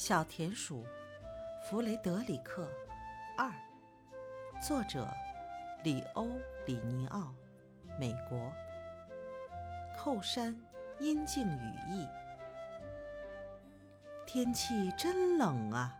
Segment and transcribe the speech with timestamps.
[0.00, 0.86] 小田鼠
[1.62, 2.66] 弗雷德里克
[3.36, 3.52] 二，
[4.66, 5.06] 作者
[5.84, 6.26] 里欧
[6.64, 7.34] 里尼奥，
[7.98, 8.50] 美国。
[9.94, 10.58] 后山
[11.00, 12.08] 阴静雨意，
[14.26, 15.94] 天气真冷啊，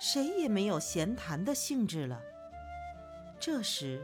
[0.00, 2.22] 谁也没有闲谈的兴致了。
[3.40, 4.00] 这时，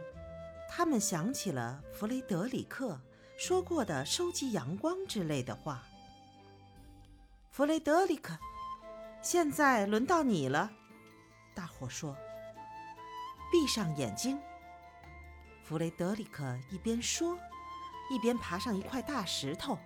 [0.68, 3.00] 他们想起了弗雷德里克
[3.38, 5.84] 说过的收集阳光之类的话。
[7.52, 8.36] 弗雷德里克。
[9.28, 10.70] 现在轮到你了，
[11.52, 12.16] 大伙说。
[13.50, 14.38] 闭上眼睛。
[15.64, 17.36] 弗雷德里克一边说，
[18.08, 19.76] 一边爬上一块大石头。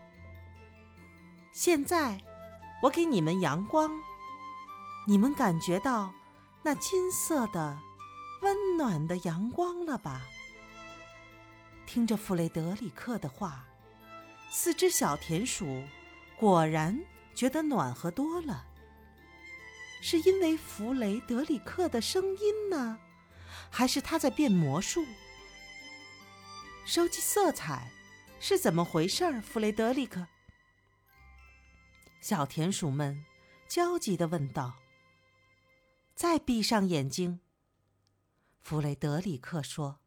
[1.52, 2.20] 现在，
[2.82, 3.90] 我给你们阳光，
[5.06, 6.12] 你们感觉到
[6.62, 7.78] 那金色的、
[8.42, 10.20] 温暖的阳光了吧？
[11.86, 13.64] 听着弗雷德里克的话，
[14.50, 15.82] 四只小田鼠
[16.38, 17.00] 果然
[17.34, 18.66] 觉得暖和多了。
[20.01, 22.98] 是因为弗雷德里克的声音呢，
[23.70, 25.05] 还是他在变魔术？
[26.87, 27.91] 收集色彩
[28.41, 29.41] 是怎么回事儿？
[29.43, 30.27] 弗雷德里克，
[32.21, 33.25] 小田鼠们
[33.69, 34.75] 焦急地问道。
[36.15, 37.41] 再闭上眼睛，
[38.62, 40.01] 弗雷德里克说。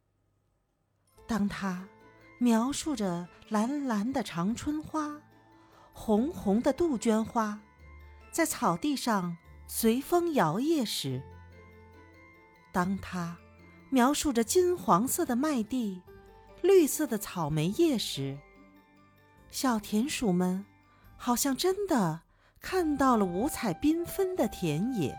[1.28, 1.88] 当他
[2.40, 5.22] 描述着蓝蓝的长春花、
[5.94, 7.62] 红红的杜鹃花，
[8.32, 9.38] 在草地上。
[9.76, 11.20] 随风摇曳时，
[12.72, 13.36] 当他
[13.90, 16.00] 描述着金黄色的麦地、
[16.62, 18.38] 绿色的草莓叶时，
[19.50, 20.64] 小田鼠们
[21.18, 22.22] 好像真的
[22.62, 25.18] 看到了五彩缤纷的田野。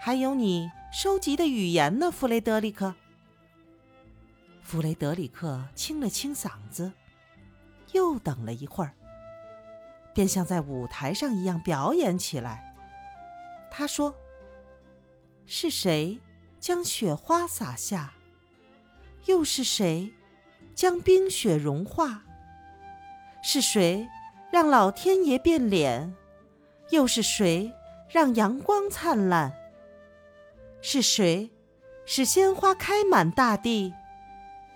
[0.00, 2.96] 还有你收集的语言呢，弗雷德里克。
[4.60, 6.92] 弗雷德里克清了清嗓子，
[7.92, 8.92] 又等了一会儿。
[10.12, 12.70] 便像在舞台上一样表演起来。
[13.74, 14.14] 他说
[15.46, 16.20] ：“是谁
[16.60, 18.12] 将雪花洒下？
[19.24, 20.12] 又是谁
[20.74, 22.22] 将冰雪融化？
[23.42, 24.06] 是谁
[24.52, 26.14] 让老天爷变脸？
[26.90, 27.72] 又是谁
[28.10, 29.50] 让阳光灿烂？
[30.82, 31.50] 是谁
[32.04, 33.94] 使鲜花开满大地？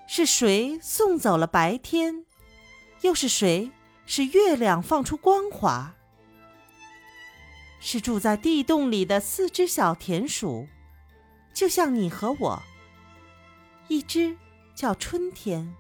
[0.07, 2.25] 是谁送走了白天？
[3.03, 3.71] 又是谁？”
[4.09, 5.93] 使月亮放出光华，
[7.89, 10.67] 是住在地洞里的四只小田鼠，
[11.55, 12.63] 就像你和我。
[13.87, 14.37] 一只
[14.75, 15.73] 叫春天，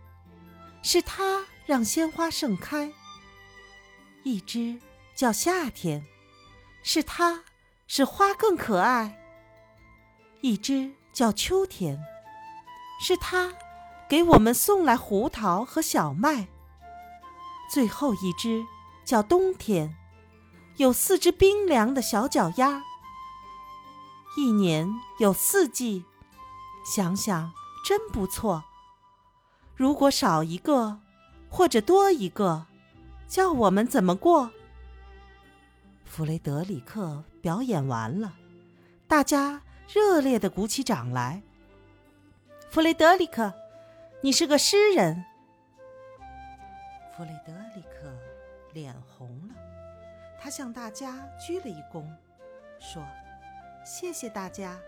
[0.85, 2.93] 是它让鲜花盛开；
[4.23, 4.79] 一只
[5.17, 6.07] 叫夏天，
[6.85, 7.43] 是它
[7.89, 9.11] 使花更可爱；
[10.43, 11.99] 一只叫秋天，
[13.01, 13.53] 是它
[14.09, 16.47] 给我们送来胡桃和小麦。
[17.69, 18.65] 最后一只
[19.05, 19.93] 叫冬天，
[20.77, 22.83] 有四只冰凉的小脚丫。
[24.37, 24.89] 一年
[25.19, 26.05] 有四季，
[26.85, 27.53] 想想
[27.85, 28.65] 真不错。
[29.75, 30.99] 如果少一个
[31.49, 32.67] 或者多一个，
[33.27, 34.51] 叫我们怎么过？
[36.05, 38.35] 弗雷德里克表演完了，
[39.09, 41.43] 大家热烈的鼓起掌来。
[42.71, 43.55] 弗雷德里克，
[44.23, 45.25] 你是个诗人。
[47.17, 48.13] 弗雷德里克
[48.75, 49.55] 脸红了，
[50.47, 52.05] 他向大家鞠了一躬，
[52.79, 53.05] 说
[53.85, 54.79] ：“谢谢大家。”